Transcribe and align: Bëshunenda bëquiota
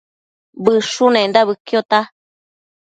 Bëshunenda 0.63 1.39
bëquiota 1.47 1.99